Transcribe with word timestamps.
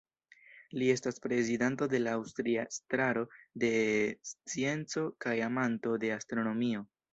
Li 0.81 0.85
estas 0.93 1.19
prezidanto 1.25 1.87
de 1.91 1.99
la 2.05 2.15
Aŭstria 2.21 2.65
Estraro 2.73 3.25
de 3.65 3.71
Scienco 4.31 5.07
kaj 5.27 5.39
amanto 5.53 5.97
de 6.07 6.15
astronomio. 6.19 6.87